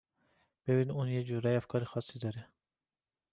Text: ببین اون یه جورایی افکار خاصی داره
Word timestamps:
ببین 0.67 0.91
اون 0.91 1.07
یه 1.07 1.23
جورایی 1.23 1.57
افکار 1.57 1.83
خاصی 1.83 2.19
داره 2.19 2.47